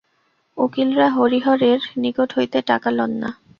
উকিলরা 0.57 1.07
হরিহরের 1.17 1.79
নিকট 1.97 2.29
হইতে 2.37 2.59
টাকা 2.69 2.89
লন 2.97 3.11
না। 3.21 3.29